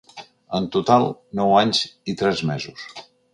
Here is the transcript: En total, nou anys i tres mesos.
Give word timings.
En 0.59 0.69
total, 0.75 1.05
nou 1.41 1.53
anys 1.59 1.83
i 2.15 2.17
tres 2.23 2.43
mesos. 2.53 2.89